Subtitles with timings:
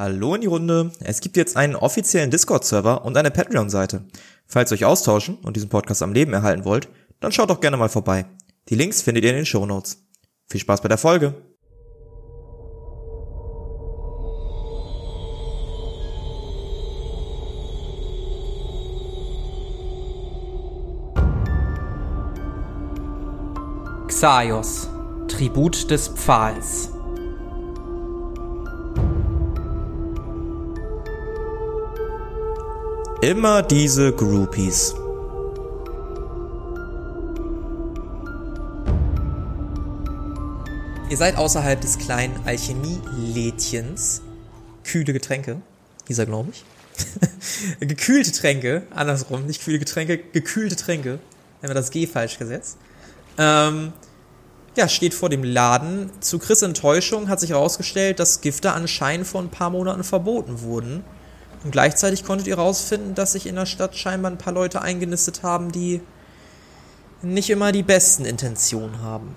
[0.00, 0.92] Hallo in die Runde.
[1.00, 4.02] Es gibt jetzt einen offiziellen Discord-Server und eine Patreon-Seite.
[4.46, 6.88] Falls ihr euch austauschen und diesen Podcast am Leben erhalten wollt,
[7.20, 8.24] dann schaut doch gerne mal vorbei.
[8.70, 10.02] Die Links findet ihr in den Show Notes.
[10.48, 11.34] Viel Spaß bei der Folge.
[24.08, 24.88] Xaios,
[25.28, 26.88] Tribut des Pfahls.
[33.22, 34.94] Immer diese Groupies.
[41.10, 44.22] Ihr seid außerhalb des kleinen Alchemie-Lädchens.
[44.84, 45.60] Kühle Getränke,
[46.08, 46.64] hieß er, glaube ich.
[47.80, 51.18] Gekühlte Tränke, andersrum, nicht kühle Getränke, gekühlte Tränke.
[51.60, 52.78] Haben wir das G falsch gesetzt.
[53.36, 53.92] Ähm,
[54.78, 56.10] ja, steht vor dem Laden.
[56.20, 61.04] Zu Chris Enttäuschung hat sich herausgestellt, dass Gifte anscheinend vor ein paar Monaten verboten wurden.
[61.62, 65.42] Und gleichzeitig konntet ihr herausfinden, dass sich in der Stadt scheinbar ein paar Leute eingenistet
[65.42, 66.00] haben, die
[67.22, 69.36] nicht immer die besten Intentionen haben.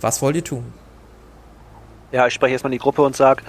[0.00, 0.72] Was wollt ihr tun?
[2.12, 3.42] Ja, ich spreche erstmal in die Gruppe und sage,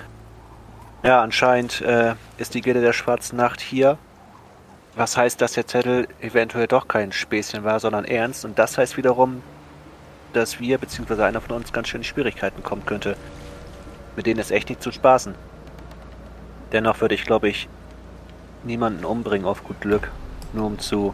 [1.04, 3.98] ja, anscheinend äh, ist die Gilde der Schwarzen Nacht hier.
[4.96, 8.44] Was heißt, dass der Zettel eventuell doch kein Späßchen war, sondern ernst.
[8.44, 9.44] Und das heißt wiederum,
[10.34, 13.16] dass wir, beziehungsweise einer von uns, ganz schön in Schwierigkeiten kommen könnte.
[14.16, 15.36] Mit denen ist echt nicht zu spaßen.
[16.72, 17.70] Dennoch würde ich, glaube ich,
[18.64, 20.12] niemanden umbringen auf gut Glück,
[20.54, 21.14] nur um zu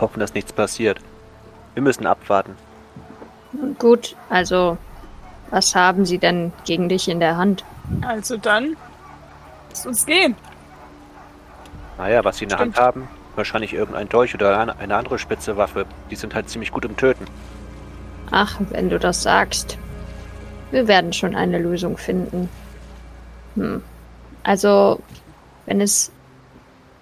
[0.00, 0.98] hoffen, dass nichts passiert.
[1.74, 2.56] Wir müssen abwarten.
[3.78, 4.78] Gut, also
[5.50, 7.64] was haben sie denn gegen dich in der Hand?
[8.02, 8.76] Also dann,
[9.68, 10.36] lass uns gehen.
[11.98, 12.58] Naja, was sie in der.
[12.58, 15.86] Hand haben, wahrscheinlich irgendein Dolch oder eine eine andere spitze Waffe.
[16.10, 17.26] Die sind halt ziemlich gut im Töten.
[18.30, 19.76] Ach, wenn du das sagst.
[20.70, 22.48] Wir werden schon eine Lösung finden.
[23.56, 23.82] Hm.
[24.44, 25.00] Also,
[25.66, 26.12] wenn es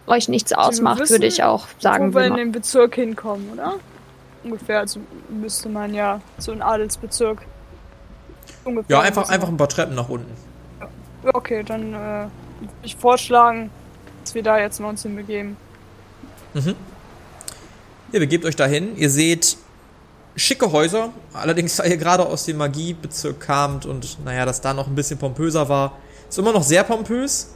[0.09, 3.75] euch nichts ausmacht, wissen, würde ich auch sagen, Wo wir in den Bezirk hinkommen, oder?
[4.45, 7.43] Ungefähr, also müsste man ja so einen Adelsbezirk.
[8.65, 10.33] Ungefähr Ja, einfach, einfach ein paar Treppen nach unten.
[10.81, 10.89] Ja,
[11.33, 12.31] Okay, dann äh, würde
[12.83, 13.71] ich vorschlagen,
[14.25, 15.57] dass wir da jetzt mal uns hinbegeben.
[16.55, 16.75] Mhm.
[18.13, 18.97] Ihr begebt euch dahin.
[18.97, 19.59] Ihr seht
[20.37, 21.11] schicke Häuser.
[21.33, 25.19] Allerdings, da ihr gerade aus dem Magiebezirk kamt und naja, das da noch ein bisschen
[25.19, 25.99] pompöser war,
[26.29, 27.53] ist immer noch sehr pompös.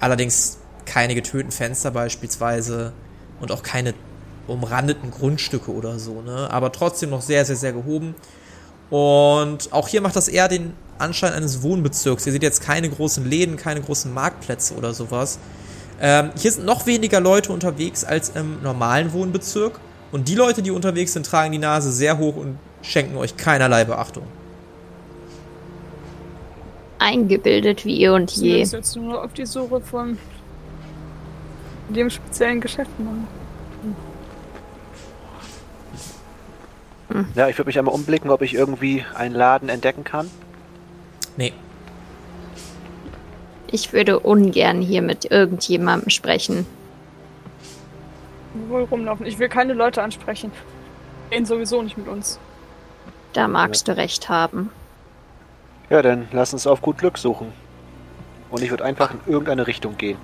[0.00, 2.92] Allerdings keine getönten Fenster beispielsweise
[3.40, 3.94] und auch keine
[4.46, 6.48] umrandeten Grundstücke oder so, ne?
[6.50, 8.14] Aber trotzdem noch sehr, sehr, sehr gehoben.
[8.90, 12.26] Und auch hier macht das eher den Anschein eines Wohnbezirks.
[12.26, 15.38] Ihr seht jetzt keine großen Läden, keine großen Marktplätze oder sowas.
[16.00, 19.78] Ähm, hier sind noch weniger Leute unterwegs als im normalen Wohnbezirk.
[20.10, 23.84] Und die Leute, die unterwegs sind, tragen die Nase sehr hoch und schenken euch keinerlei
[23.84, 24.24] Beachtung.
[26.98, 28.64] eingebildet wie ihr und je.
[28.64, 30.18] sind jetzt nur auf die Suche von
[31.88, 33.26] dem speziellen Geschäft machen.
[37.34, 40.30] Ja, ich würde mich einmal umblicken, ob ich irgendwie einen Laden entdecken kann.
[41.36, 41.52] Nee.
[43.70, 46.66] Ich würde ungern hier mit irgendjemandem sprechen.
[48.68, 49.26] Wohl rumlaufen.
[49.26, 50.52] Ich will keine Leute ansprechen.
[51.30, 52.38] Gehen sowieso nicht mit uns.
[53.32, 54.70] Da magst du recht haben.
[55.90, 57.52] Ja, dann lass uns auf gut Glück suchen.
[58.50, 60.18] Und ich würde einfach in irgendeine Richtung gehen.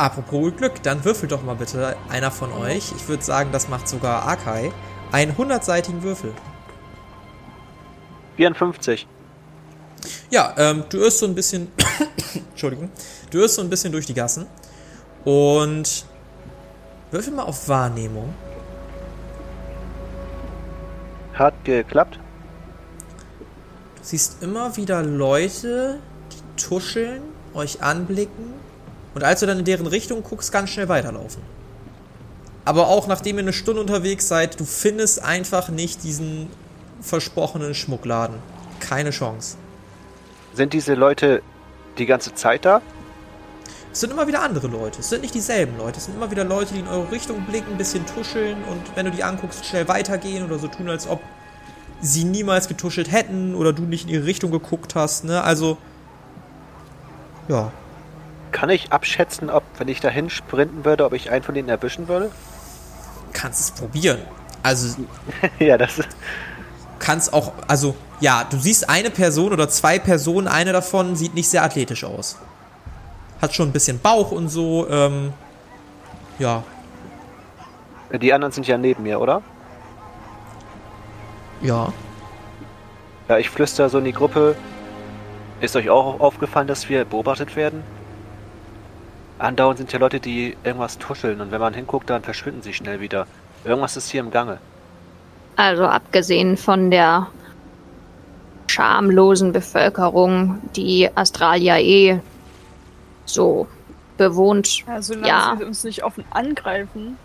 [0.00, 2.90] Apropos Glück, dann würfelt doch mal bitte einer von euch.
[2.96, 4.72] Ich würde sagen, das macht sogar Akai.
[5.12, 6.32] Einen hundertseitigen Würfel.
[8.36, 9.06] 54.
[10.30, 11.70] Ja, ähm, du irrst so ein bisschen.
[12.50, 12.90] Entschuldigung.
[13.30, 14.46] Du irrst so ein bisschen durch die Gassen.
[15.26, 16.06] Und
[17.10, 18.32] würfel mal auf Wahrnehmung.
[21.34, 22.18] Hat geklappt.
[23.96, 25.98] Du siehst immer wieder Leute,
[26.32, 27.20] die tuscheln,
[27.52, 28.69] euch anblicken
[29.14, 31.42] und als du dann in deren Richtung guckst, ganz schnell weiterlaufen.
[32.64, 36.48] Aber auch nachdem ihr eine Stunde unterwegs seid, du findest einfach nicht diesen
[37.00, 38.36] versprochenen Schmuckladen.
[38.78, 39.56] Keine Chance.
[40.54, 41.42] Sind diese Leute
[41.98, 42.82] die ganze Zeit da?
[43.92, 45.00] Es sind immer wieder andere Leute.
[45.00, 45.98] Es sind nicht dieselben Leute.
[45.98, 49.06] Es sind immer wieder Leute, die in eure Richtung blicken, ein bisschen tuscheln und wenn
[49.06, 51.20] du die anguckst, schnell weitergehen oder so tun, als ob
[52.00, 55.24] sie niemals getuschelt hätten oder du nicht in ihre Richtung geguckt hast.
[55.24, 55.42] Ne?
[55.42, 55.76] Also,
[57.48, 57.72] ja.
[58.60, 62.08] Kann ich abschätzen, ob, wenn ich dahin sprinten würde, ob ich einen von denen erwischen
[62.08, 62.30] würde?
[63.32, 64.20] kannst es probieren.
[64.62, 64.98] Also
[65.58, 66.00] ja, das.
[66.98, 71.48] kannst auch, also ja, du siehst eine Person oder zwei Personen, eine davon sieht nicht
[71.48, 72.36] sehr athletisch aus.
[73.40, 75.32] Hat schon ein bisschen Bauch und so, ähm,
[76.38, 76.62] ja,
[78.12, 79.40] Die anderen sind ja neben mir, oder?
[81.62, 81.94] ja.
[83.26, 84.54] Ja, ich flüster so in die Gruppe.
[85.62, 87.82] Ist euch auch aufgefallen, dass wir beobachtet werden?
[89.40, 93.00] Andauernd sind hier Leute, die irgendwas tuscheln und wenn man hinguckt, dann verschwinden sie schnell
[93.00, 93.26] wieder.
[93.64, 94.58] Irgendwas ist hier im Gange.
[95.56, 97.26] Also abgesehen von der
[98.68, 102.20] schamlosen Bevölkerung, die Australia eh
[103.24, 103.66] so
[104.16, 104.84] bewohnt.
[104.86, 105.54] Also solange Ja.
[105.58, 107.16] sie uns nicht offen angreifen,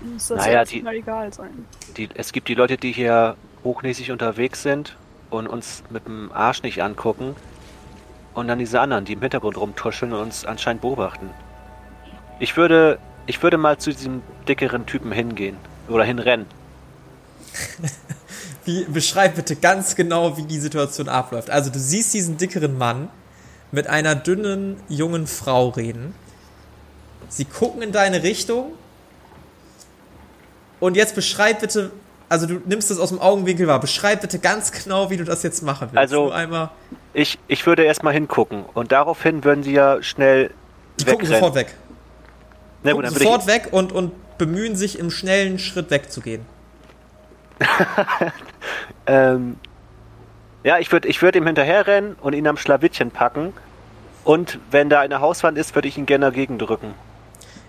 [0.00, 1.66] muss das Naja, ja die- mal egal sein.
[1.96, 4.96] Die, es gibt die Leute, die hier hochnäsig unterwegs sind
[5.30, 7.34] und uns mit dem Arsch nicht angucken.
[8.34, 11.30] Und dann diese anderen, die im Hintergrund rumtuscheln und uns anscheinend beobachten.
[12.38, 15.56] Ich würde, ich würde mal zu diesem dickeren Typen hingehen.
[15.88, 16.46] Oder hinrennen.
[18.64, 21.50] Wie, beschreib bitte ganz genau, wie die Situation abläuft.
[21.50, 23.08] Also du siehst diesen dickeren Mann
[23.70, 26.14] mit einer dünnen, jungen Frau reden.
[27.28, 28.72] Sie gucken in deine Richtung.
[30.80, 31.92] Und jetzt beschreib bitte,
[32.28, 33.78] also du nimmst das aus dem Augenwinkel wahr.
[33.80, 35.98] Beschreib bitte ganz genau, wie du das jetzt machen willst.
[35.98, 36.70] Also- Nur einmal.
[37.14, 38.64] Ich, ich würde erstmal hingucken.
[38.74, 40.50] Und daraufhin würden sie ja schnell
[41.00, 41.40] Die gucken wegrennen.
[41.40, 41.74] sofort weg.
[42.86, 46.42] Na gut, sofort weg und, und bemühen sich im schnellen Schritt wegzugehen.
[49.06, 49.56] ähm,
[50.62, 53.52] ja, ich würde ich würd ihm hinterherrennen und ihn am Schlawittchen packen.
[54.24, 56.94] Und wenn da eine Hauswand ist, würde ich ihn gerne dagegen drücken.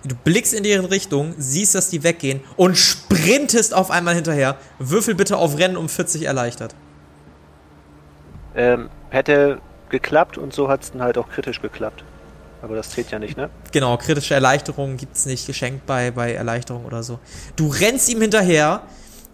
[0.04, 4.58] Du blickst in deren Richtung, siehst, dass die weggehen und sprintest auf einmal hinterher.
[4.80, 6.76] Würfel bitte auf Rennen um 40 erleichtert.
[8.56, 9.60] Ähm, hätte
[9.90, 12.04] geklappt und so hat es dann halt auch kritisch geklappt.
[12.62, 13.50] Aber das zählt ja nicht, ne?
[13.72, 17.20] Genau, kritische Erleichterungen gibt's nicht geschenkt bei, bei Erleichterung oder so.
[17.56, 18.84] Du rennst ihm hinterher.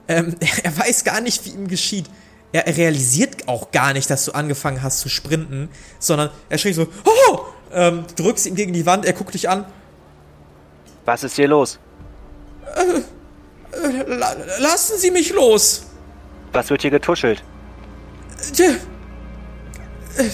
[0.07, 2.05] Ähm, er weiß gar nicht, wie ihm geschieht.
[2.51, 6.73] Er, er realisiert auch gar nicht, dass du angefangen hast zu sprinten, sondern er schrie
[6.73, 7.39] so, oh!
[7.71, 9.65] Ähm, du drückst ihn gegen die Wand, er guckt dich an.
[11.05, 11.79] Was ist hier los?
[14.07, 15.87] La lassen Sie mich los!
[16.51, 17.43] Was wird hier getuschelt?
[20.17, 20.29] Äh,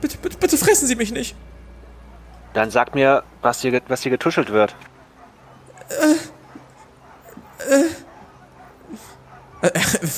[0.00, 1.36] Bitte, bitte, bitte fressen Sie mich nicht.
[2.54, 4.74] Dann sag mir, was hier, was hier getuschelt wird.
[9.60, 9.72] Er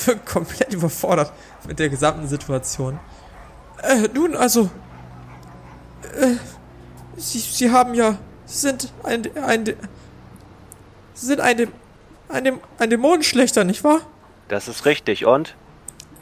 [0.05, 1.33] wirkt komplett überfordert
[1.67, 2.99] mit der gesamten Situation.
[3.81, 4.69] Äh, nun, also.
[6.15, 6.35] Äh,
[7.17, 8.17] Sie, Sie haben ja.
[8.45, 9.23] Sie sind ein.
[9.43, 11.71] ein Sie sind ein.
[12.29, 14.01] Ein, ein Dämonenschlechter, nicht wahr?
[14.47, 15.25] Das ist richtig.
[15.25, 15.55] Und?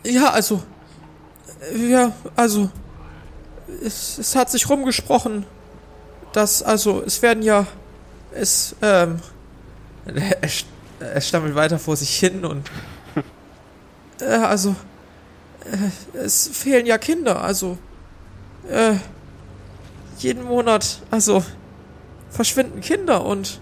[0.03, 0.63] Ja, also.
[1.73, 2.71] äh, Ja, also.
[3.83, 5.45] Es, es hat sich rumgesprochen,
[6.33, 7.66] dass, also, es werden ja.
[8.33, 9.19] Es, ähm.
[11.01, 12.69] Er, er stammelt weiter vor sich hin und.
[14.21, 14.75] Äh, also.
[15.63, 17.77] Äh, es fehlen ja Kinder, also.
[18.69, 18.95] Äh.
[20.18, 21.44] Jeden Monat, also.
[22.30, 23.62] Verschwinden Kinder und.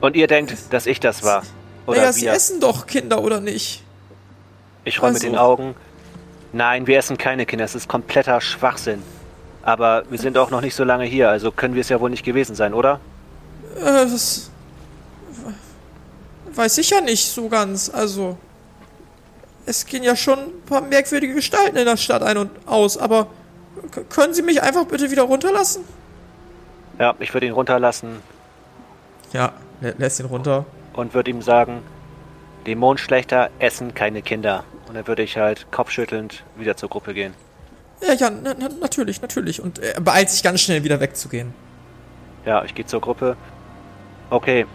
[0.00, 1.42] Und ihr denkt, dass ich das war?
[1.86, 3.82] Oder naja, sie essen doch Kinder, oder nicht?
[4.84, 5.74] Ich mit Also- den Augen.
[6.56, 7.66] Nein, wir essen keine Kinder.
[7.66, 9.02] Es ist kompletter Schwachsinn.
[9.62, 12.08] Aber wir sind auch noch nicht so lange hier, also können wir es ja wohl
[12.08, 12.98] nicht gewesen sein, oder?
[13.78, 14.50] Äh, das
[16.54, 17.90] weiß ich ja nicht so ganz.
[17.90, 18.38] Also,
[19.66, 23.26] es gehen ja schon ein paar merkwürdige Gestalten in der Stadt ein und aus, aber
[24.08, 25.84] können Sie mich einfach bitte wieder runterlassen?
[26.98, 28.22] Ja, ich würde ihn runterlassen
[29.34, 29.52] Ja,
[29.82, 30.64] lä lässt ihn runter.
[30.94, 31.82] und würde ihm sagen,
[32.66, 34.64] Dämonenschlechter essen keine Kinder.
[34.88, 37.34] Und dann würde ich halt kopfschüttelnd wieder zur Gruppe gehen.
[38.00, 39.60] Ja, ja, na, na, natürlich, natürlich.
[39.60, 41.54] Und er beeilt sich ganz schnell wieder wegzugehen.
[42.44, 43.36] Ja, ich gehe zur Gruppe.
[44.30, 44.66] Okay.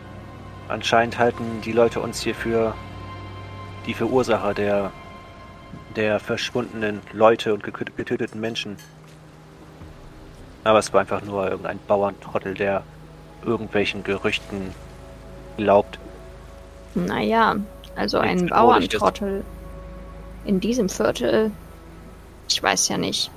[0.67, 2.73] Anscheinend halten die Leute uns hier für
[3.85, 4.91] die Verursacher der,
[5.95, 8.77] der verschwundenen Leute und getöteten Menschen.
[10.63, 12.83] Aber es war einfach nur irgendein Bauerntrottel, der
[13.45, 14.73] irgendwelchen Gerüchten
[15.57, 15.99] glaubt.
[16.93, 17.55] Naja,
[17.95, 18.47] also ein.
[18.47, 19.43] Bauerntrottel
[20.45, 21.51] in diesem Viertel.
[22.49, 23.31] Ich weiß ja nicht.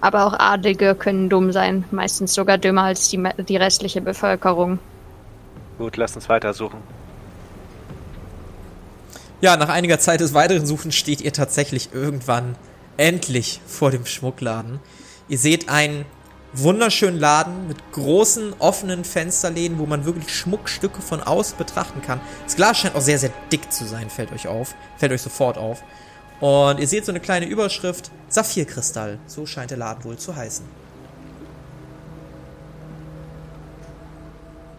[0.00, 4.78] Aber auch Adlige können dumm sein, meistens sogar dümmer als die, die restliche Bevölkerung.
[5.78, 6.78] Gut, lasst uns weitersuchen.
[9.40, 12.56] Ja, nach einiger Zeit des weiteren Suchens steht ihr tatsächlich irgendwann
[12.96, 14.80] endlich vor dem Schmuckladen.
[15.28, 16.06] Ihr seht einen
[16.52, 22.20] wunderschönen Laden mit großen offenen Fensterläden, wo man wirklich Schmuckstücke von außen betrachten kann.
[22.44, 24.74] Das Glas scheint auch sehr, sehr dick zu sein, fällt euch auf.
[24.96, 25.82] Fällt euch sofort auf.
[26.40, 29.18] Und ihr seht so eine kleine Überschrift, Saphirkristall.
[29.26, 30.64] So scheint der Laden wohl zu heißen.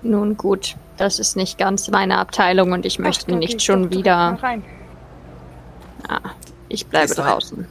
[0.04, 3.90] Nun gut, das ist nicht ganz meine Abteilung und ich möchte Ach, nicht ich schon
[3.92, 4.38] wieder.
[4.42, 4.64] Rein.
[6.08, 6.20] Ah,
[6.70, 7.32] ich bleibe Gehst du rein?
[7.32, 7.68] draußen.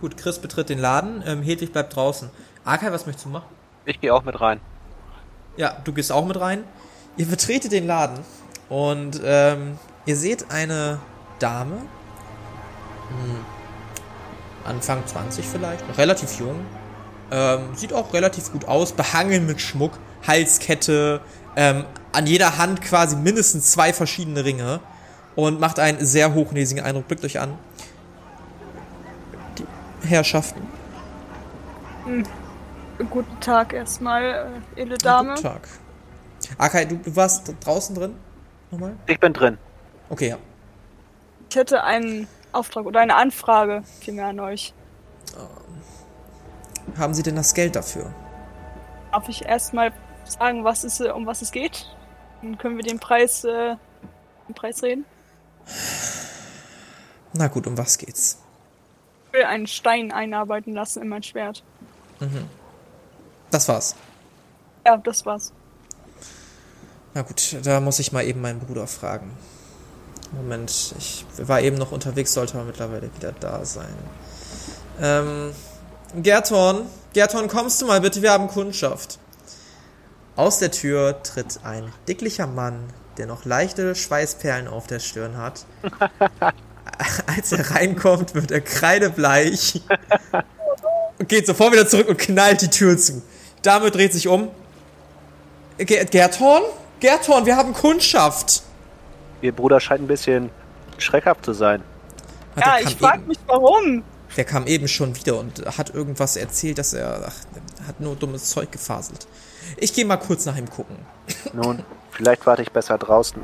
[0.00, 2.28] Gut, Chris betritt den Laden, ähm, Hedwig bleibt draußen.
[2.64, 3.46] Arkay, was möchtest du machen?
[3.86, 4.60] Ich gehe auch mit rein.
[5.56, 6.64] Ja, du gehst auch mit rein.
[7.16, 8.18] Ihr betretet den Laden
[8.68, 10.98] und ähm, ihr seht eine
[11.38, 11.78] Dame,
[13.12, 13.44] hm,
[14.64, 16.64] Anfang 20 vielleicht, noch relativ jung,
[17.34, 19.92] Ähm, sieht auch relativ gut aus, behangen mit Schmuck,
[20.26, 21.22] Halskette,
[21.56, 24.80] ähm, an jeder Hand quasi mindestens zwei verschiedene Ringe
[25.34, 27.08] und macht einen sehr hochnäsigen Eindruck.
[27.08, 27.58] Blickt euch an.
[29.56, 29.66] Die
[30.06, 30.60] Herrschaften.
[33.10, 35.30] Guten Tag erstmal, äh, edle Dame.
[35.30, 35.68] Guten Tag.
[36.58, 38.14] Akai, du, du warst draußen drin?
[38.70, 38.94] Nochmal?
[39.06, 39.56] Ich bin drin.
[40.10, 40.36] Okay, ja.
[41.48, 44.74] Ich hätte einen Auftrag oder eine Anfrage vielmehr an euch.
[46.98, 48.12] Haben Sie denn das Geld dafür?
[49.12, 49.92] Darf ich erstmal
[50.24, 51.86] sagen, was es, um was es geht?
[52.42, 53.76] Dann können wir den Preis, äh,
[54.48, 55.04] den Preis reden.
[57.32, 58.38] Na gut, um was geht's?
[59.28, 61.62] Ich will einen Stein einarbeiten lassen in mein Schwert.
[63.50, 63.96] Das war's.
[64.84, 65.52] Ja, das war's.
[67.14, 69.30] Na gut, da muss ich mal eben meinen Bruder fragen.
[70.32, 73.94] Moment, ich war eben noch unterwegs, sollte aber mittlerweile wieder da sein.
[75.00, 75.52] Ähm,
[76.16, 79.18] Gerton, Gerton, kommst du mal bitte, wir haben Kundschaft.
[80.36, 82.84] Aus der Tür tritt ein dicklicher Mann,
[83.18, 85.66] der noch leichte Schweißperlen auf der Stirn hat.
[87.26, 89.82] Als er reinkommt, wird er kreidebleich
[91.18, 93.22] und geht sofort wieder zurück und knallt die Tür zu.
[93.62, 94.48] Dame dreht sich um.
[95.78, 96.62] Ger Gerton?
[97.00, 98.62] Gerton, wir haben Kundschaft.
[99.42, 100.50] Ihr Bruder scheint ein bisschen
[100.98, 101.82] schreckhaft zu sein.
[102.56, 104.04] Ah, ja, ich kam frag eben, mich warum.
[104.36, 108.46] Der kam eben schon wieder und hat irgendwas erzählt, dass er ach, hat nur dummes
[108.46, 109.26] Zeug gefaselt.
[109.76, 110.96] Ich gehe mal kurz nach ihm gucken.
[111.52, 113.42] Nun, vielleicht warte ich besser draußen.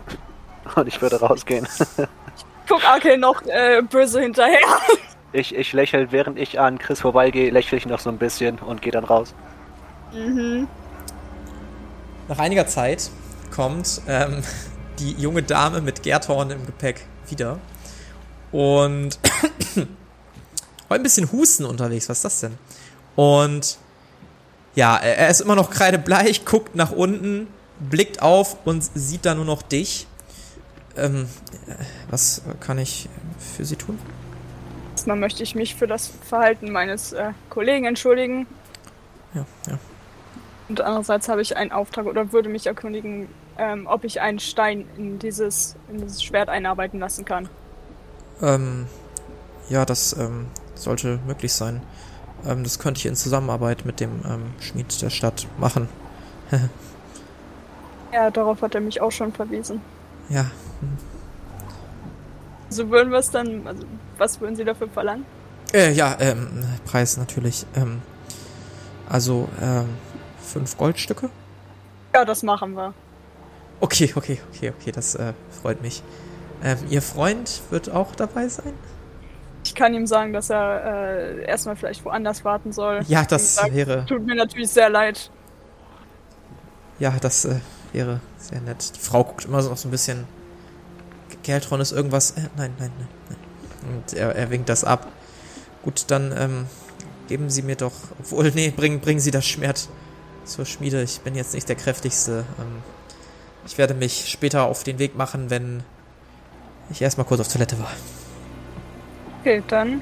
[0.75, 1.67] Und ich würde rausgehen.
[2.69, 4.59] Guck Akel noch äh, böse hinterher.
[5.33, 8.83] Ich, ich lächle, während ich an Chris vorbeigehe, lächle ich noch so ein bisschen und
[8.83, 9.35] gehe dann raus.
[12.29, 13.11] Nach einiger Zeit
[13.55, 14.43] kommt ähm,
[14.99, 17.59] die junge Dame mit Gerthorn im Gepäck wieder.
[18.53, 19.19] Und
[19.75, 19.89] heute
[20.89, 22.09] ein bisschen Husten unterwegs.
[22.09, 22.59] Was ist das denn?
[23.17, 23.79] Und
[24.75, 27.49] ja, er er ist immer noch kreidebleich, guckt nach unten,
[27.81, 30.07] blickt auf und sieht da nur noch dich.
[30.97, 31.29] Ähm,
[31.67, 31.75] äh,
[32.11, 33.99] was kann ich für Sie tun?
[34.93, 38.47] Erstmal möchte ich mich für das Verhalten meines äh, Kollegen entschuldigen.
[39.35, 39.79] Ja, ja.
[40.69, 43.29] Und andererseits habe ich einen Auftrag oder würde mich erkundigen,
[43.59, 47.49] ähm, ob ich einen Stein in dieses, in dieses Schwert einarbeiten lassen kann.
[48.41, 48.87] Ähm,
[49.69, 51.83] ja, das ähm, sollte möglich sein.
[52.47, 55.89] Ähm, das könnte ich in Zusammenarbeit mit dem ähm, Schmied der Stadt machen.
[58.13, 59.83] Ja, darauf hat er mich auch schon verwiesen.
[60.29, 60.51] Ja,
[62.71, 63.85] So würden wir es dann, also
[64.17, 65.27] was würden Sie dafür verlangen?
[65.75, 67.67] äh, ja, ähm, Preis natürlich.
[67.75, 68.03] Ähm,
[69.09, 69.99] also, ähm,
[70.39, 71.31] fünf Goldstücke?
[72.15, 72.95] Ja, das machen wir.
[73.81, 75.33] Okay, okay, okay, okay, das äh,
[75.63, 76.03] freut mich.
[76.63, 78.73] Ähm, Ihr Freund wird auch dabei sein?
[79.65, 83.01] Ich kann ihm sagen, dass er äh, erstmal vielleicht woanders warten soll.
[83.07, 85.31] Ja, das gesagt, wäre, Tut mir natürlich sehr leid.
[86.99, 87.57] ja, das äh,
[87.93, 88.97] wäre sehr nett.
[88.97, 90.25] Die Frau guckt immer so noch so ein bisschen.
[91.43, 92.33] Geltron ist irgendwas.
[92.33, 93.39] Äh, nein, nein, nein, nein.
[93.95, 95.07] Und er, er winkt das ab.
[95.83, 96.67] Gut, dann ähm,
[97.29, 97.93] geben Sie mir doch.
[98.19, 99.89] Obwohl, nee, bringen, bringen Sie das Schwert
[100.45, 101.03] zur Schmiede.
[101.03, 102.45] Ich bin jetzt nicht der kräftigste.
[102.59, 102.83] Ähm,
[103.69, 105.83] ich werde mich später auf den Weg machen, wenn
[106.89, 107.91] ich erstmal kurz auf Toilette war.
[109.41, 110.01] Okay, dann.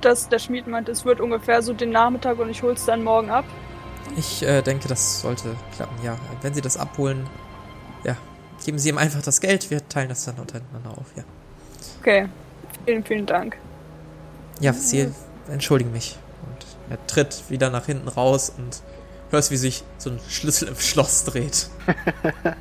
[0.00, 3.30] Dass der Schmied meint, es wird ungefähr so den Nachmittag und ich hol's dann morgen
[3.30, 3.44] ab.
[4.16, 6.16] Ich äh, denke, das sollte klappen, ja.
[6.40, 7.26] Wenn Sie das abholen,
[8.02, 8.16] ja,
[8.64, 9.70] geben Sie ihm einfach das Geld.
[9.70, 11.24] Wir teilen das dann untereinander auf, ja.
[12.00, 12.28] Okay.
[12.86, 13.58] Vielen, vielen Dank.
[14.60, 15.10] Ja, Sie
[15.50, 16.16] entschuldigen mich.
[16.46, 18.82] Und er tritt wieder nach hinten raus und
[19.34, 21.68] hörst, wie sich so ein Schlüssel im Schloss dreht.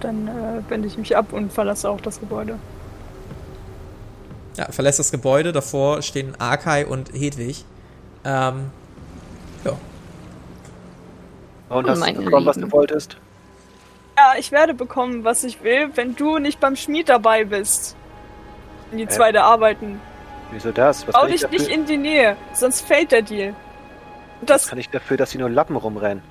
[0.00, 2.58] Dann äh, wende ich mich ab und verlasse auch das Gebäude.
[4.56, 5.52] Ja, verlässt das Gebäude.
[5.52, 7.64] Davor stehen Arkai und Hedwig.
[8.24, 8.70] Ähm,
[9.64, 9.72] ja.
[11.68, 13.16] Und hast Meine du bekommen, was du wolltest?
[14.16, 17.96] Ja, ich werde bekommen, was ich will, wenn du nicht beim Schmied dabei bist.
[18.92, 20.00] In die zweite arbeiten.
[20.52, 21.06] Wieso das?
[21.06, 23.54] Was Bau dich nicht in die Nähe, sonst fällt der Deal.
[24.40, 26.22] was Das, kann ich dafür, dass sie nur Lappen rumrennen?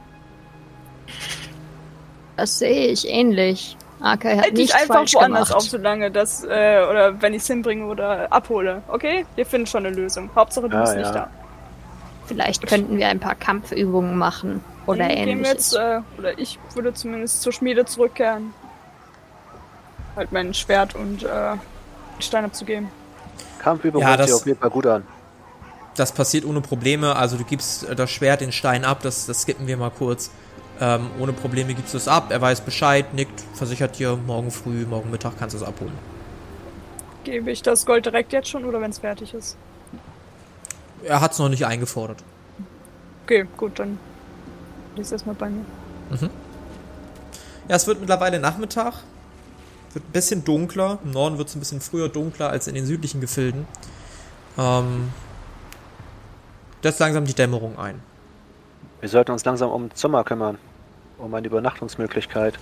[2.38, 3.78] Das sehe ich ähnlich.
[4.02, 5.64] Akai hat halt dich einfach falsch woanders gemacht.
[5.64, 9.26] auf, solange das, äh, oder wenn ich es hinbringe oder abhole, okay?
[9.36, 10.30] Wir finden schon eine Lösung.
[10.36, 11.00] Hauptsache du Ja, bist ja.
[11.02, 11.30] nicht da.
[12.26, 15.72] Vielleicht könnten wir ein paar Kampfübungen machen oder Dann ähnliches.
[15.72, 18.54] jetzt, äh, oder ich würde zumindest zur Schmiede zurückkehren.
[20.16, 21.54] Halt mein Schwert und äh,
[22.20, 22.90] Stein abzugeben.
[23.66, 25.04] Kampfübung Ja, hört sich das- auf jeden Fall gut an.
[25.96, 27.16] Das passiert ohne Probleme.
[27.16, 29.00] Also du gibst äh, das Schwert, den Stein ab.
[29.02, 30.30] Das, das skippen wir mal kurz.
[30.80, 32.28] Ähm, ohne Probleme gibst du es ab.
[32.30, 35.94] Er weiß Bescheid, nickt, versichert dir, morgen früh, morgen Mittag kannst du es abholen.
[37.24, 39.56] Gebe ich das Gold direkt jetzt schon oder wenn es fertig ist?
[41.04, 42.24] Er hat es noch nicht eingefordert.
[43.24, 43.98] Okay, gut, dann
[44.96, 45.66] lies erstmal bei mir.
[47.68, 48.94] Ja, es wird mittlerweile Nachmittag.
[49.96, 51.00] Wird ein bisschen dunkler.
[51.06, 53.66] Im Norden wird es ein bisschen früher dunkler als in den südlichen Gefilden.
[54.58, 55.14] Ähm,
[56.84, 58.02] lässt langsam die Dämmerung ein.
[59.00, 60.58] Wir sollten uns langsam um Zimmer kümmern.
[61.18, 62.60] Um eine Übernachtungsmöglichkeit.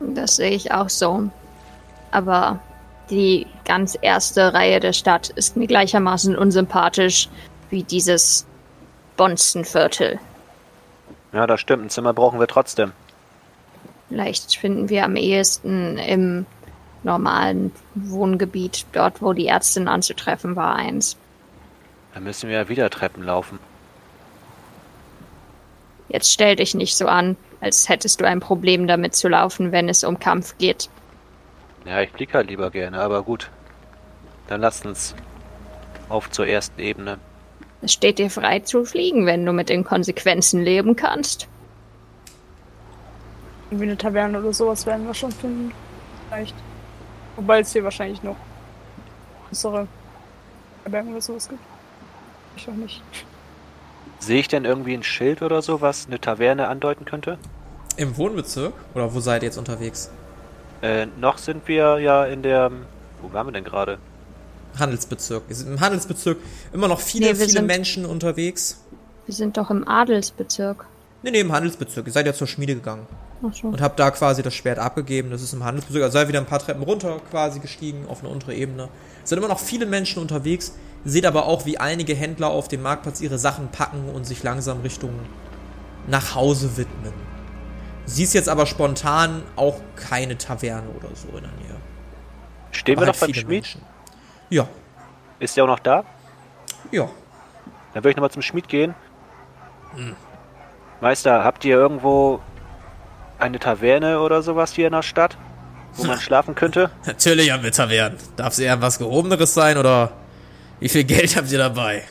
[0.00, 1.28] Das sehe ich auch so.
[2.10, 2.58] Aber
[3.10, 7.28] die ganz erste Reihe der Stadt ist mir gleichermaßen unsympathisch
[7.68, 8.46] wie dieses
[9.18, 10.18] Bonzenviertel.
[11.34, 11.84] Ja, das stimmt.
[11.84, 12.92] Ein Zimmer brauchen wir trotzdem.
[14.10, 16.44] Vielleicht finden wir am ehesten im
[17.04, 21.16] normalen Wohngebiet, dort wo die Ärztin anzutreffen war, eins.
[22.12, 23.60] Dann müssen wir ja wieder Treppen laufen.
[26.08, 29.88] Jetzt stell dich nicht so an, als hättest du ein Problem damit zu laufen, wenn
[29.88, 30.90] es um Kampf geht.
[31.84, 33.48] Ja, ich fliege halt lieber gerne, aber gut.
[34.48, 35.14] Dann lasst uns
[36.08, 37.18] auf zur ersten Ebene.
[37.80, 41.46] Es steht dir frei zu fliegen, wenn du mit den Konsequenzen leben kannst.
[43.70, 45.72] Irgendwie eine Taverne oder sowas werden wir schon finden.
[46.28, 46.54] Vielleicht.
[47.36, 48.36] Wobei es hier wahrscheinlich noch
[49.48, 49.86] größere
[50.84, 51.60] Tavernen oder sowas gibt.
[52.56, 53.02] Ich auch nicht.
[54.18, 57.38] Sehe ich denn irgendwie ein Schild oder so, was eine Taverne andeuten könnte?
[57.96, 58.74] Im Wohnbezirk?
[58.94, 60.10] Oder wo seid ihr jetzt unterwegs?
[60.82, 62.70] Äh, noch sind wir ja in der.
[63.22, 63.98] Wo waren wir denn gerade?
[64.78, 65.42] Handelsbezirk.
[65.48, 66.38] Es sind im Handelsbezirk
[66.72, 68.82] immer noch viele, Nee, wir viele sind- Menschen unterwegs.
[69.26, 70.86] Wir sind doch im Adelsbezirk.
[71.22, 72.06] Nee, nee, im Handelsbezirk.
[72.06, 73.06] Ihr seid ja zur Schmiede gegangen.
[73.52, 73.68] So.
[73.68, 75.30] Und habt da quasi das Schwert abgegeben.
[75.30, 76.02] Das ist im Handelsbezirk.
[76.04, 78.88] Also seid wieder ein paar Treppen runter quasi gestiegen auf eine untere Ebene.
[79.22, 80.76] Es sind immer noch viele Menschen unterwegs.
[81.04, 84.82] Seht aber auch, wie einige Händler auf dem Marktplatz ihre Sachen packen und sich langsam
[84.82, 85.12] Richtung
[86.06, 87.14] nach Hause widmen.
[88.04, 91.76] Siehst jetzt aber spontan auch keine Taverne oder so in der Nähe.
[92.72, 93.48] Stehen Aber wir halt noch beim Schmied?
[93.48, 93.82] Menschen.
[94.50, 94.68] Ja,
[95.38, 96.04] Ist der auch noch da?
[96.90, 97.08] ja.
[97.92, 98.94] Dann würde ich nochmal zum Schmied gehen.
[101.00, 102.40] Meister, habt ihr irgendwo
[103.40, 105.36] eine Taverne oder sowas hier in der Stadt,
[105.94, 106.90] wo man schlafen könnte?
[107.06, 108.18] Natürlich haben wir Tavernen.
[108.36, 110.12] Darf es eher was Gehobeneres sein oder
[110.78, 112.04] wie viel Geld habt ihr dabei?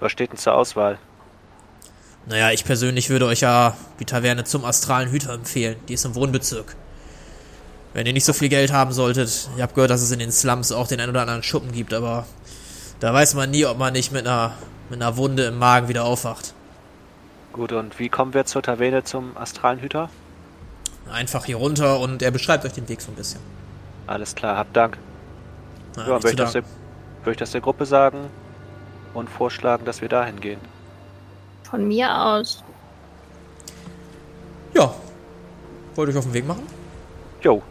[0.00, 0.98] Was steht denn zur Auswahl?
[2.26, 5.76] Naja, ich persönlich würde euch ja die Taverne zum astralen Hüter empfehlen.
[5.88, 6.76] Die ist im Wohnbezirk.
[7.92, 10.30] Wenn ihr nicht so viel Geld haben solltet, ich habe gehört, dass es in den
[10.30, 12.26] Slums auch den ein oder anderen Schuppen gibt, aber
[13.00, 14.52] da weiß man nie, ob man nicht mit einer,
[14.90, 16.54] mit einer Wunde im Magen wieder aufwacht.
[17.52, 20.08] Gut, und wie kommen wir zur Taverne zum astralen Hüter?
[21.10, 23.40] Einfach hier runter und er beschreibt euch den Weg so ein bisschen.
[24.06, 24.98] Alles klar, habt Dank.
[25.96, 26.62] Na, Ja, würde ich, das der,
[27.24, 28.30] würde ich das der Gruppe sagen
[29.14, 30.60] und vorschlagen, dass wir dahin gehen.
[31.64, 32.62] Von mir aus.
[34.74, 34.94] ja.
[35.96, 36.66] Wollt ihr euch auf den Weg machen?
[37.42, 37.62] Jo,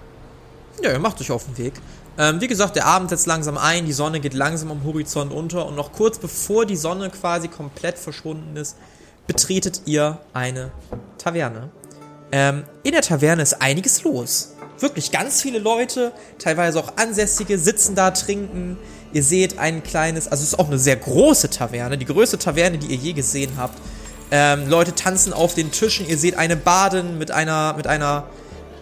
[0.83, 1.73] Ja, ihr macht euch auf den Weg.
[2.17, 5.65] Ähm, wie gesagt, der Abend setzt langsam ein, die Sonne geht langsam am Horizont unter
[5.65, 8.77] und noch kurz bevor die Sonne quasi komplett verschwunden ist,
[9.29, 10.71] betretet ihr eine
[11.19, 11.69] Taverne.
[12.31, 14.55] Ähm, in der Taverne ist einiges los.
[14.79, 18.75] Wirklich ganz viele Leute, teilweise auch Ansässige, sitzen da, trinken.
[19.13, 22.79] Ihr seht ein kleines, also es ist auch eine sehr große Taverne, die größte Taverne,
[22.79, 23.77] die ihr je gesehen habt.
[24.31, 26.07] Ähm, Leute tanzen auf den Tischen.
[26.07, 28.25] Ihr seht eine Baden mit einer, mit einer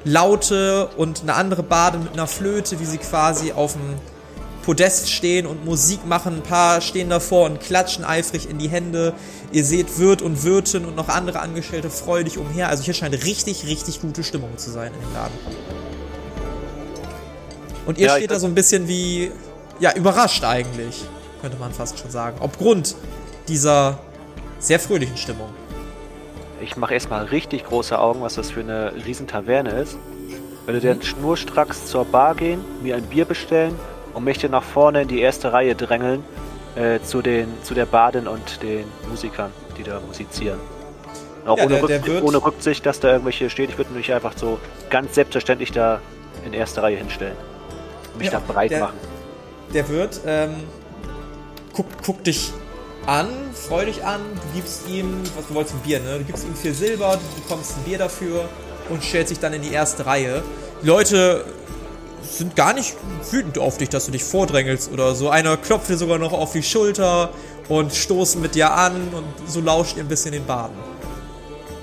[0.06, 3.96] Laute und eine andere Bade mit einer Flöte, wie sie quasi auf dem
[4.68, 6.36] Podest stehen und Musik machen.
[6.36, 9.14] Ein paar stehen davor und klatschen eifrig in die Hände.
[9.54, 12.68] Ihr seht Wirt und Wirtin und noch andere Angestellte freudig umher.
[12.68, 15.34] Also hier scheint richtig, richtig gute Stimmung zu sein in dem Laden.
[17.86, 19.32] Und ihr Ja, steht da so ein bisschen wie,
[19.80, 21.06] ja, überrascht eigentlich,
[21.40, 22.36] könnte man fast schon sagen.
[22.42, 22.98] Aufgrund
[23.48, 24.00] dieser
[24.60, 25.48] sehr fröhlichen Stimmung.
[26.60, 29.98] ich mache erstmal richtig große Augen, was das für eine riesen Taverne ist.
[30.66, 33.80] Würde dann schnurstracks zur Bar gehen, mir ein Bier bestellen
[34.26, 36.24] und dann nach vorne in die erste Reihe drängeln
[36.76, 40.60] äh, zu, den, zu der Badin und den Musikern, die da musizieren.
[41.46, 43.70] Auch Ja, ohne, der- der Rücksicht, wird- ohne Rücksicht, dass da irgendwelche steht.
[43.70, 46.02] Ich würde mich einfach so ganz selbstverständlich da
[46.46, 47.36] in erste Reihe hinstellen.
[48.14, 48.98] Und mich Ja, da breit der- machen.
[49.74, 50.56] Der Wirt ähm,
[51.74, 52.52] guckt, guckt dich
[53.06, 56.18] an, freudig an, du gibst ihm, was du wolltest, ein Bier, ne?
[56.20, 58.50] Du gibst ihm viel Silber, du bekommst ein Bier dafür
[58.90, 60.42] und stellt sich dann in die erste Reihe.
[60.84, 61.46] Die Leute
[62.22, 62.96] sind gar nicht
[63.32, 65.30] wütend auf dich, dass du dich vordrängelst oder so.
[65.30, 67.30] Einer klopft dir sogar noch auf die Schulter
[67.70, 70.76] und stoßen mit dir an und so lauscht ihr ein bisschen den Baden.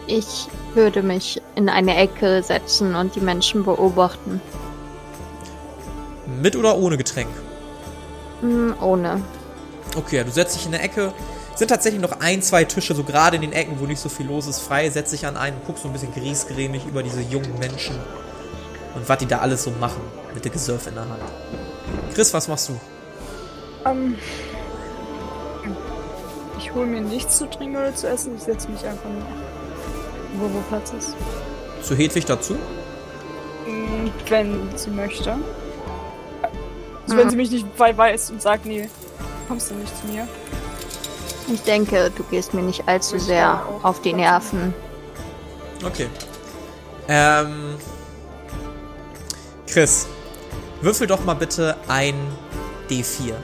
[0.06, 4.40] Ich würde mich in eine Ecke setzen und die Menschen beobachten.
[6.42, 7.30] Mit oder ohne Getränk?
[8.40, 9.22] Hm, ohne.
[9.96, 11.12] Okay, du setzt dich in der Ecke.
[11.54, 14.26] Sind tatsächlich noch ein, zwei Tische, so gerade in den Ecken, wo nicht so viel
[14.26, 14.90] los ist, frei.
[14.90, 17.94] Setz dich an einen, guckst so ein bisschen griesgrämig über diese jungen Menschen
[18.94, 20.00] und was die da alles so machen
[20.34, 21.22] mit der Gesöff in der Hand.
[22.14, 22.80] Chris, was machst du?
[23.84, 24.16] Ähm,
[26.58, 28.34] ich hole mir nichts zu trinken oder zu essen.
[28.36, 29.22] Ich setze mich einfach nur,
[30.50, 31.14] wo, wo Platz ist.
[31.82, 32.54] Zu Hedwig dazu?
[33.66, 35.36] Mm, Wenn sie möchte.
[37.06, 38.88] Also wenn sie mich nicht wei- weiß und sagt, nee,
[39.48, 40.26] kommst du nicht zu mir.
[41.52, 44.14] Ich denke, du gehst mir nicht allzu Ich sehr auf die.
[44.14, 44.72] Nerven.
[45.84, 46.08] Okay.
[47.08, 47.74] Ähm.
[49.74, 50.06] Chris,
[50.82, 52.14] würfel doch mal bitte ein
[52.88, 53.34] D4.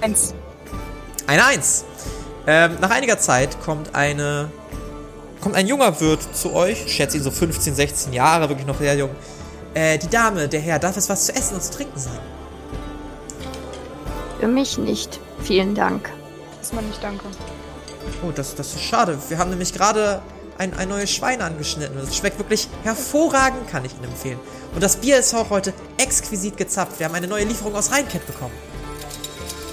[0.00, 0.34] Eins.
[1.28, 1.84] Eine Eins.
[2.44, 4.50] Ähm, nach einiger Zeit kommt eine.
[5.40, 8.80] Kommt ein junger Wirt zu euch, ich schätze ihn so 15, 16 Jahre, wirklich noch
[8.80, 9.10] sehr jung.
[9.74, 12.18] Äh, die Dame, der Herr, darf es was zu essen und zu trinken sein?
[14.40, 15.20] Für mich nicht.
[15.44, 16.10] Vielen Dank.
[16.58, 17.26] Erstmal nicht danke.
[18.22, 19.18] Oh, das, das ist schade.
[19.28, 20.22] Wir haben nämlich gerade
[20.58, 21.98] ein, ein neues Schwein angeschnitten.
[21.98, 24.38] und Es schmeckt wirklich hervorragend, kann ich Ihnen empfehlen.
[24.74, 26.98] Und das Bier ist auch heute exquisit gezapft.
[26.98, 28.54] Wir haben eine neue Lieferung aus Rheinkett bekommen.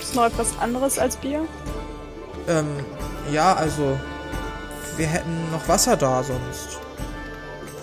[0.01, 1.45] Ist noch etwas anderes als Bier?
[2.47, 2.67] Ähm,
[3.31, 3.97] ja, also.
[4.97, 6.77] Wir hätten noch Wasser da sonst.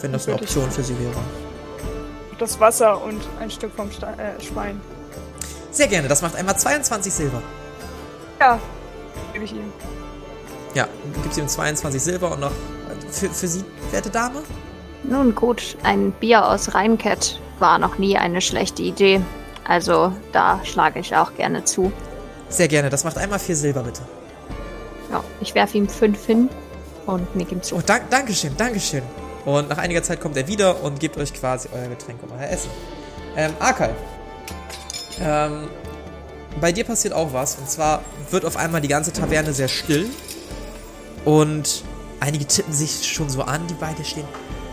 [0.01, 1.15] Wenn das eine Option für Sie wäre.
[2.39, 4.81] Das Wasser und ein Stück vom Sta äh, Schwein.
[5.71, 7.43] Sehr gerne, das macht einmal 22 Silber.
[8.39, 8.61] Ja,
[9.33, 9.73] gebe ich ihm.
[10.79, 12.53] Ja, du gibst ihm 22 Silber und noch.
[13.11, 14.45] Für, für Sie, werte Dame?
[15.03, 19.21] Nun gut, ein Bier aus Rheinkett war noch nie eine schlechte Idee.
[19.65, 21.91] Also da schlage ich auch gerne zu.
[22.49, 24.03] Sehr gerne, das macht einmal 4 Silber, bitte.
[25.11, 26.49] Ja, ich werfe ihm fünf hin
[27.07, 27.75] und nick ihm zu.
[27.75, 29.03] Oh, dank, Dankeschön, Dankeschön.
[29.47, 32.51] Und nach einiger Zeit kommt er wieder und gibt euch quasi euer Getränk und euer
[32.51, 32.71] Essen.
[33.35, 33.91] Ähm, Arkay.
[35.21, 35.71] Ähm,
[36.61, 37.57] bei dir passiert auch was.
[37.57, 40.09] Und zwar wird auf einmal die ganze Taverne sehr still.
[41.29, 41.85] Und
[42.21, 44.25] einige tippen sich schon so an, die beide stehen.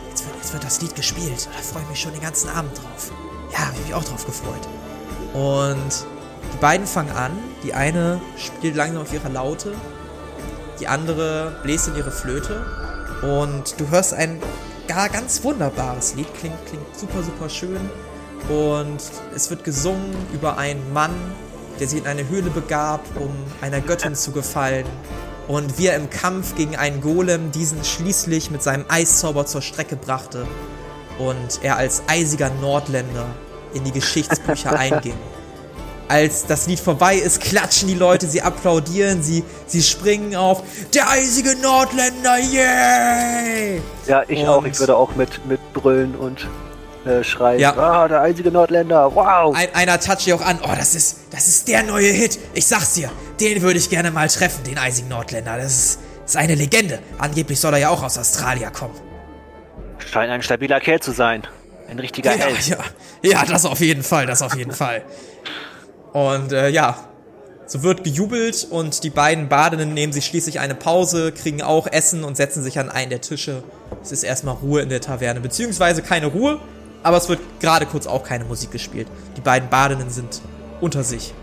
[0.08, 1.50] Jetzt wird, jetzt wird das Lied gespielt.
[1.54, 3.12] Da freue ich mich schon den ganzen Abend drauf.
[3.52, 4.66] Ja, hab ich mich auch drauf gefreut.
[5.34, 6.06] Und
[6.54, 7.32] die beiden fangen an.
[7.64, 9.74] Die eine spielt langsam auf ihrer Laute.
[10.80, 12.66] Die andere bläst in ihre Flöte.
[13.22, 14.42] Und du hörst ein
[14.88, 16.34] gar ganz wunderbares Lied.
[16.36, 17.90] Klingt, klingt super, super schön.
[18.48, 19.02] Und
[19.36, 21.16] es wird gesungen über einen Mann,
[21.82, 24.86] der sich in eine Höhle begab, um einer Göttin zu gefallen.
[25.48, 29.96] Und wie er im Kampf gegen einen Golem diesen schließlich mit seinem Eiszauber zur Strecke
[29.96, 30.48] brachte.
[31.20, 33.28] Und er als eisiger Nordländer
[33.74, 35.14] in die Geschichtsbücher einging.
[36.08, 40.62] Als das Lied vorbei ist, klatschen die Leute, sie applaudieren, sie, sie springen auf.
[40.94, 43.82] Der eisige Nordländer, yay!
[44.08, 44.66] Ja, ich Und- auch.
[44.66, 46.48] Ich würde auch mit, mit brüllen und
[47.06, 47.60] äh, schreien.
[47.60, 47.76] Ja.
[47.78, 49.14] Ah, der einzige Nordländer.
[49.14, 49.56] Wow.
[49.56, 50.60] Ein, einer toucht dich auch an.
[50.64, 52.40] Oh, das ist, das ist der neue Hit.
[52.54, 55.58] Ich sag's dir, den würde ich gerne mal treffen, den eisigen Nordländer.
[55.58, 57.00] Das ist, ist eine Legende.
[57.18, 58.96] Angeblich soll er ja auch aus Australien kommen.
[60.00, 61.44] Scheint ein stabiler Kerl zu sein.
[61.88, 62.68] Ein richtiger Ja, Held.
[62.68, 62.78] ja,
[63.22, 65.04] ja, das auf jeden Fall, das auf jeden Fall.
[66.14, 66.98] Und äh, ja,
[67.68, 72.24] so wird gejubelt und die beiden Badenden nehmen sich schließlich eine Pause, kriegen auch Essen
[72.24, 73.64] und setzen sich an einen der Tische.
[74.04, 76.60] Es ist erstmal Ruhe in der Taverne, beziehungsweise keine Ruhe,
[77.06, 79.08] aber es wird gerade kurz auch keine Musik gespielt.
[79.38, 80.42] Die beiden Badenden sind
[80.82, 81.36] unter sich.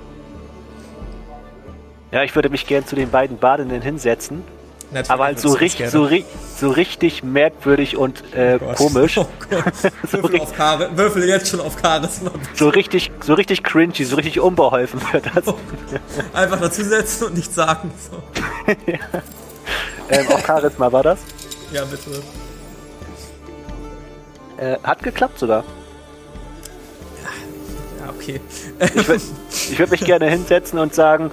[2.10, 4.42] Ja, ich würde mich gern zu den beiden Badenden hinsetzen.
[4.90, 6.24] Natürlich Aber halt so, das so, ri
[6.58, 8.76] so richtig merkwürdig und äh, Gott.
[8.76, 9.18] komisch.
[9.22, 9.26] Oh.
[10.10, 10.58] Würfel, auf
[10.96, 12.32] Würfel jetzt schon auf Charisma.
[12.54, 15.54] So richtig, so richtig cringy, so richtig unbeholfen wird das.
[16.32, 17.90] Einfach dazusetzen und nichts sagen.
[18.10, 18.22] So.
[20.10, 21.20] ähm, auf Charisma war das.
[21.72, 22.22] Ja, bitte.
[24.62, 25.64] Äh, hat geklappt sogar.
[27.98, 28.40] Ja, okay.
[28.78, 29.20] Ich würde
[29.78, 31.32] würd mich gerne hinsetzen und sagen,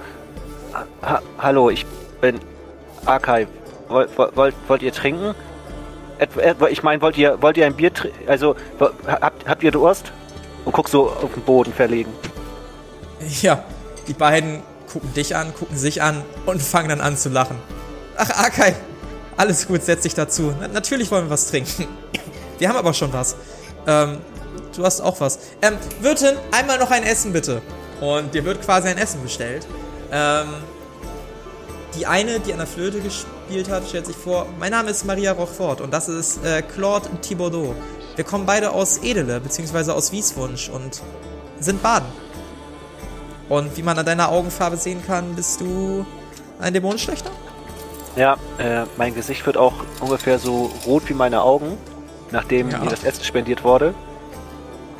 [1.02, 1.86] ha hallo, ich
[2.20, 2.40] bin
[3.06, 3.46] Arkai.
[3.88, 5.36] Wollt, wollt, wollt ihr trinken?
[6.70, 8.28] Ich meine, wollt ihr, wollt ihr ein Bier trinken?
[8.28, 8.56] Also,
[9.06, 10.10] habt, habt ihr Durst?
[10.64, 12.12] Und guck so auf den Boden verlegen.
[13.42, 13.62] Ja,
[14.08, 14.62] die beiden
[14.92, 17.56] gucken dich an, gucken sich an und fangen dann an zu lachen.
[18.16, 18.74] Ach, Akai,
[19.36, 20.52] alles gut, setz dich dazu.
[20.58, 21.86] Na, natürlich wollen wir was trinken.
[22.60, 23.36] Wir haben aber schon was.
[23.86, 24.18] Ähm,
[24.76, 25.38] du hast auch was.
[25.62, 27.62] Ähm, Wirtin, einmal noch ein Essen bitte.
[28.02, 29.66] Und dir wird quasi ein Essen bestellt.
[30.12, 30.48] Ähm,
[31.96, 35.32] die eine, die an der Flöte gespielt hat, stellt sich vor, mein Name ist Maria
[35.32, 37.74] Rochfort und das ist äh, Claude Thibaudot.
[38.14, 41.00] Wir kommen beide aus Edele, beziehungsweise aus Wieswunsch und
[41.60, 42.08] sind Baden.
[43.48, 46.04] Und wie man an deiner Augenfarbe sehen kann, bist du
[46.60, 47.30] ein Dämonenschlechter?
[48.16, 51.78] Ja, äh, mein Gesicht wird auch ungefähr so rot wie meine Augen,
[52.30, 52.78] nachdem Ja.
[52.78, 53.94] mir das Essen spendiert wurde.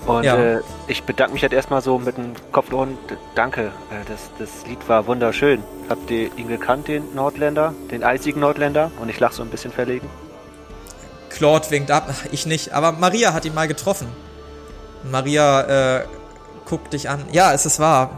[0.07, 0.37] Und Ja.
[0.37, 2.97] äh, ich bedanke mich halt erstmal so mit dem Kopf und
[3.35, 3.67] danke.
[3.91, 5.63] Äh, das, das Lied war wunderschön.
[5.89, 8.91] Habt ihr ihn gekannt, den Nordländer, den eisigen Nordländer?
[9.01, 10.09] Und ich lache so ein bisschen verlegen.
[11.29, 12.09] Claude winkt ab.
[12.33, 14.09] Ich nicht, aber Maria hat ihn mal getroffen.
[15.11, 16.05] Maria äh,
[16.67, 17.23] guckt dich an.
[17.33, 18.11] Ja, es ist wahr.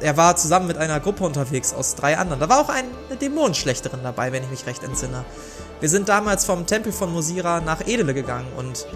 [0.00, 2.40] Er war zusammen mit einer Gruppe unterwegs aus drei anderen.
[2.40, 2.88] Da war auch eine
[3.20, 5.24] Dämonenschlechterin dabei, wenn ich mich recht entsinne.
[5.80, 8.86] Wir sind damals vom Tempel von Mosira nach Edele gegangen und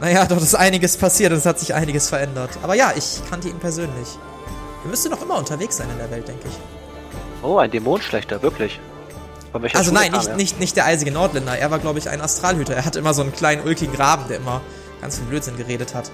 [0.00, 2.50] naja, dort ist einiges passiert und es hat sich einiges verändert.
[2.62, 4.08] Aber ja, ich kannte ihn persönlich.
[4.84, 6.54] Er müsste noch immer unterwegs sein in der Welt, denke ich.
[7.42, 8.80] Oh, ein Dämonenschlechter, wirklich.
[9.52, 10.36] Also Schule nein, nicht, er?
[10.36, 11.56] nicht, nicht der eisige Nordländer.
[11.56, 12.74] Er war, glaube ich, ein Astralhüter.
[12.74, 14.60] Er hatte immer so einen kleinen ulkigen Raben, der immer
[15.00, 16.10] ganz viel Blödsinn geredet hat.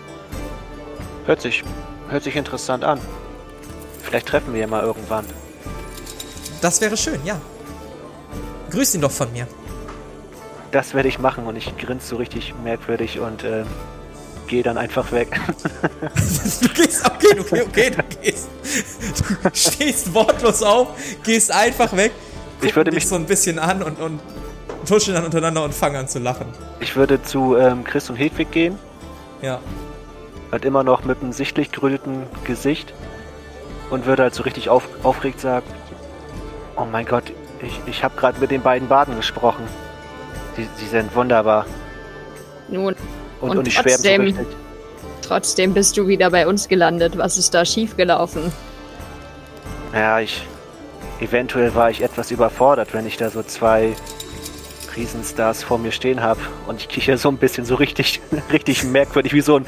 [1.25, 1.65] Hört sich,
[2.09, 3.01] hört sich interessant an.
[4.03, 5.25] Vielleicht treffen wir ihn mal irgendwann.
[6.61, 7.41] Das wäre schön, ja.
[8.71, 9.49] Grüß ihn doch von mir.
[10.71, 13.65] Das werde ich machen und ich grinse so richtig merkwürdig und äh,
[14.47, 15.41] gehe dann einfach weg.
[16.61, 18.49] Du gehst, okay, okay, okay, du gehst.
[19.43, 20.89] Du stehst wortlos auf,
[21.25, 22.13] gehst einfach weg.
[22.63, 24.21] Ich würde mich- so ein bisschen an und, und
[24.87, 26.47] tuscheln dann untereinander und fangen an zu lachen.
[26.81, 28.79] Ich würde zu ähm, Chris und Hedwig gehen,
[29.43, 29.61] Ja.
[30.53, 32.93] halt immer noch mit einem sichtlich geröteten Gesicht
[33.91, 35.67] und würde halt so richtig auf, aufgeregt sagen,
[36.77, 37.25] oh mein Gott,
[37.63, 39.65] ich, ich habe gerade mit den beiden Baden gesprochen.
[40.61, 41.65] Die, die sind wunderbar.
[42.69, 42.95] Nun,
[43.41, 44.47] Und, Und und, so trotzdem- richtig.
[45.27, 47.17] trotzdem bist du wieder bei uns gelandet.
[47.17, 48.53] Was ist da schiefgelaufen?
[49.95, 50.47] Ja, ich.
[51.21, 53.95] Eventuell war ich etwas überfordert, wenn ich da so zwei
[54.97, 56.41] Riesenstars vor mir stehen habe.
[56.67, 58.21] Und ich kicher so ein bisschen so richtig,
[58.53, 59.67] richtig merkwürdig, wie so ein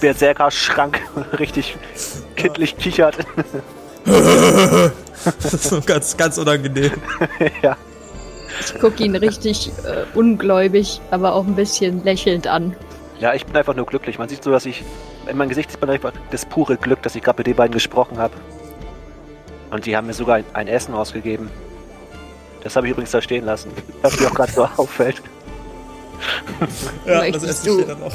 [0.00, 1.00] Berserker-Schrank.
[1.38, 1.76] richtig
[2.36, 3.16] kindlich kichert.
[5.40, 6.92] so ganz, ganz unangenehm.
[7.62, 7.76] ja.
[8.60, 12.74] Ich gucke ihn richtig äh, ungläubig, aber auch ein bisschen lächelnd an.
[13.20, 14.18] ja, ich bin einfach nur glücklich.
[14.18, 14.84] Man sieht so, dass ich.
[15.28, 17.74] In meinem Gesicht sieht man einfach das pure Glück, dass ich gerade mit den beiden
[17.74, 18.32] gesprochen habe.
[19.70, 21.50] Und die haben mir sogar ein, ein Essen ausgegeben.
[22.62, 23.70] Das habe ich übrigens da stehen lassen.
[24.02, 25.20] Was mir auch gerade so auffällt.
[27.06, 28.12] Ja, Möchtest das Essen du- steht dann noch.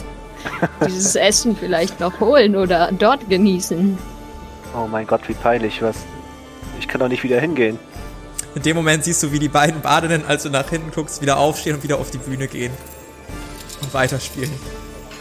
[0.88, 3.98] Dieses Essen vielleicht noch holen oder dort genießen.
[4.76, 5.82] Oh mein Gott, wie peinlich.
[5.82, 5.96] Was?
[6.80, 7.80] Ich kann doch nicht wieder hingehen.
[8.56, 11.38] In dem Moment siehst du, wie die beiden Badenden, als du nach hinten guckst, wieder
[11.38, 12.72] aufstehen und wieder auf die Bühne gehen.
[13.82, 14.52] Und weiterspielen.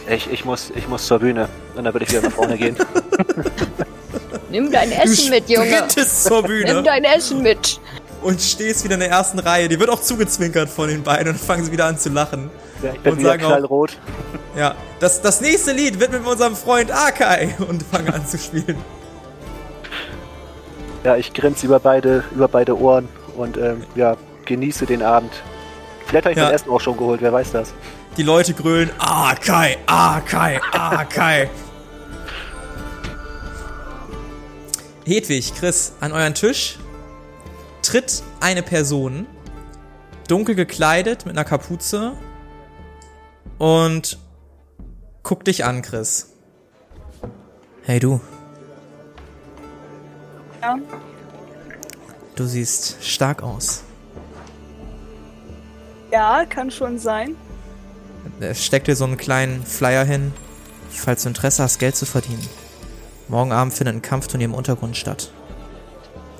[0.09, 1.49] Ich, ich, muss, ich muss zur Bühne.
[1.75, 2.75] Und dann würde ich wieder nach vorne gehen.
[4.49, 5.87] Nimm dein Du Essen mit, Junge.
[5.87, 7.79] zur Nimm Bühne dein Essen mit.
[8.21, 9.67] und stehst wieder in der ersten Reihe.
[9.67, 12.51] Die wird auch zugezwinkert von den beiden und fangen sie wieder an zu lachen.
[12.83, 13.97] Ja, ich bin Und wieder sagen auch- knallrot.
[14.55, 18.77] Ja, das, das nächste Lied wird mit unserem Freund Akai und fangen an zu spielen.
[21.03, 25.31] Ja, ich grinse über beide, über beide Ohren und ähm, ja, genieße den Abend.
[26.07, 26.49] Vielleicht habe ich Ja.
[26.51, 27.73] das Essen auch schon geholt, wer weiß das.
[28.17, 31.49] Die Leute grölen Akai, Akai, Akai.
[35.05, 36.77] Hedwig, Chris, an euren Tisch
[37.81, 39.25] tritt eine Person,
[40.27, 42.13] dunkel gekleidet mit einer Kapuze
[43.57, 44.17] und
[45.23, 46.29] guckt dich an, Chris.
[47.83, 48.21] Hey du,
[50.61, 50.77] Ja.
[52.35, 53.83] Du siehst stark aus.
[56.11, 57.35] ja, kann schon sein.
[58.39, 60.31] Er steckt dir so einen kleinen Flyer hin,
[60.89, 62.47] falls du Interesse hast, Geld zu verdienen.
[63.27, 65.31] Morgen Abend findet ein Kampfturnier im Untergrund statt.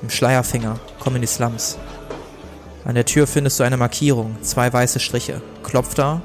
[0.02, 1.76] Im Schleierfinger, komm in die Slums.
[2.84, 5.40] An der Tür findest du eine Markierung, zwei weiße Striche.
[5.62, 6.22] Klopf da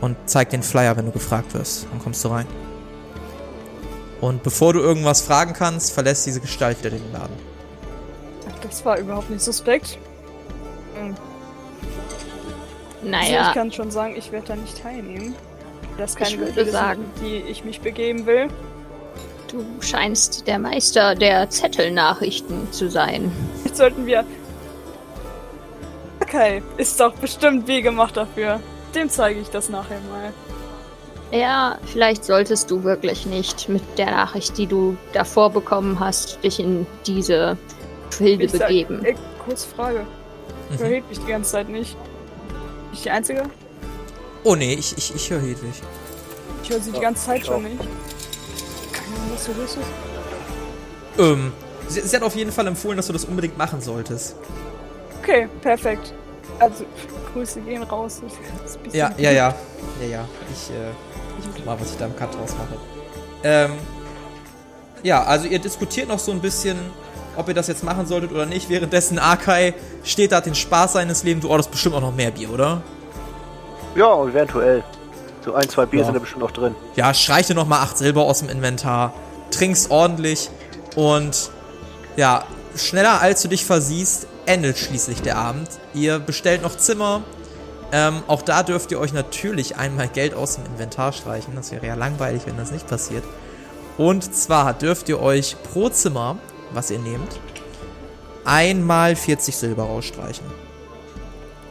[0.00, 1.86] und zeig den Flyer, wenn du gefragt wirst.
[1.90, 2.46] Dann kommst du rein.
[4.20, 7.34] Und bevor du irgendwas fragen kannst, verlässt diese Gestalt wieder den Laden.
[8.62, 9.98] Das war überhaupt nicht suspekt.
[10.94, 11.14] Hm.
[13.02, 15.34] Also Naja, ich kann schon sagen, ich werde da nicht teilnehmen.
[15.98, 18.48] Das ist Ich würde sagen- die ich mich begeben will.
[19.50, 23.30] du scheinst der Meister der Zettelnachrichten zu sein.
[23.64, 24.24] Jetzt sollten wir.
[26.20, 28.60] Okay, ist doch bestimmt wie gemacht dafür.
[28.94, 30.32] Dem zeige ich das nachher mal.
[31.30, 36.58] Ja, vielleicht solltest du wirklich nicht mit der Nachricht, die du davor bekommen hast, dich
[36.60, 37.56] in diese
[38.18, 39.04] Gefilde Ich sag- begeben.
[39.04, 40.06] Ey, kurze Frage.
[40.70, 40.78] Mhm.
[40.78, 41.96] Verhält mich die ganze Zeit nicht.
[42.92, 43.42] Ich die Einzige?
[44.44, 45.72] Oh nee, ich, ich, ich höre Hedwig.
[46.62, 47.78] Ich höre sie die ganze Zeit ich schon nicht.
[47.78, 51.20] Keine Ahnung, was so los ist.
[51.20, 51.52] Ähm,
[51.88, 54.36] sie, sie hat auf jeden Fall empfohlen, dass du das unbedingt machen solltest.
[55.22, 56.12] Okay, perfekt.
[56.58, 56.84] Also,
[57.32, 58.22] Grüße gehen raus.
[58.92, 59.54] Ja, ja, ja.
[60.00, 60.28] Ja, ja.
[60.52, 60.90] Ich, äh,
[61.40, 62.78] ich guck mal, was ich da im Cut draus mache.
[63.42, 63.72] Ähm,
[65.02, 66.78] ja, also ihr diskutiert noch so ein bisschen,
[67.36, 68.68] ob ihr das jetzt machen solltet oder nicht.
[68.68, 71.42] Währenddessen Akai steht da hat den Spaß seines Lebens.
[71.44, 72.82] Du orderst bestimmt auch noch mehr Bier, oder?
[73.94, 74.82] Ja, eventuell.
[75.44, 76.06] So ein, zwei Bier Ja.
[76.06, 76.74] sind da bestimmt noch drin.
[76.96, 79.12] Ja, streich dir noch mal acht Silber aus dem Inventar.
[79.50, 80.50] Trinkst ordentlich
[80.96, 81.50] und
[82.16, 82.44] ja,
[82.74, 85.68] schneller als du dich versiehst, endet schließlich der Abend.
[85.94, 87.22] Ihr bestellt noch Zimmer
[87.92, 91.54] Ähm, auch da dürft ihr euch natürlich einmal Geld aus dem Inventar streichen.
[91.54, 93.22] Das wäre ja langweilig, wenn das nicht passiert.
[93.96, 96.36] Und zwar dürft ihr euch pro Zimmer,
[96.72, 97.40] was ihr nehmt,
[98.44, 100.46] einmal 40 Silber rausstreichen.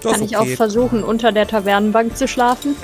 [0.02, 0.56] Das Kann ist ich auch okay.
[0.56, 2.76] versuchen, unter der Tavernenbank zu schlafen?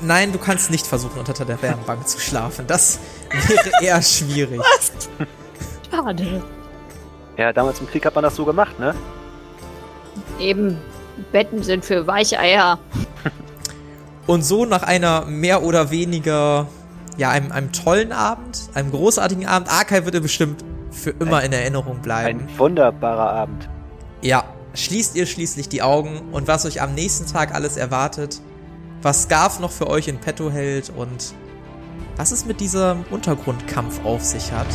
[0.00, 2.66] Nein, du kannst nicht versuchen, unter der Wärmbank zu schlafen.
[2.66, 2.98] Das
[3.48, 4.60] wäre eher schwierig.
[5.90, 6.42] Schade.
[7.36, 8.94] Ja, damals im Krieg hat man das so gemacht, ne?
[10.38, 10.78] Eben,
[11.32, 12.78] Betten sind für Weicheier.
[14.26, 16.68] Und so nach einer mehr oder weniger,
[17.16, 21.52] ja, einem, einem tollen Abend, einem großartigen Abend, Arkai wird ihr bestimmt für immer in
[21.52, 22.40] Erinnerung bleiben.
[22.40, 23.68] Ein wunderbarer Abend.
[24.20, 28.40] Ja, schließt ihr schließlich die Augen und was euch am nächsten Tag alles erwartet,
[29.02, 31.34] was Scarf noch für euch in petto hält und
[32.16, 34.66] was es mit diesem Untergrundkampf auf sich hat,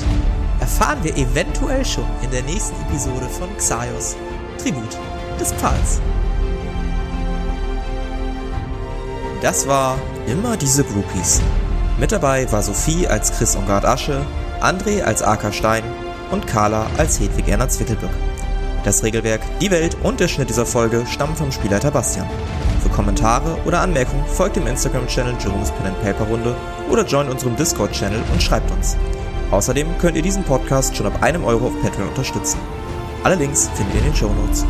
[0.60, 4.16] erfahren wir eventuell schon in der nächsten Episode von Xaios,
[4.62, 4.98] Tribut
[5.40, 6.02] des Pfahls.
[9.42, 11.42] Das war immer diese Groupies.
[12.00, 14.26] Mit dabei war Sophie als Chris Ongard Asche,
[14.62, 15.84] André als Aka Stein
[16.32, 18.10] und Carla als Hedwig Erna Zwickelbück.
[18.84, 22.30] Das Regelwerk, die Welt und der Schnitt dieser Folge stammen vom Spielleiter Bastian.
[22.82, 26.56] Für Kommentare oder Anmerkungen folgt dem Instagram-Channel Jerome's Pen and Paper Runde
[26.90, 28.96] oder joint unserem Discord-Channel und schreibt uns.
[29.52, 32.60] Außerdem könnt ihr diesen Podcast schon ab einem Euro auf Patreon unterstützen.
[33.24, 34.66] Alle Links findet ihr in den Show Notes.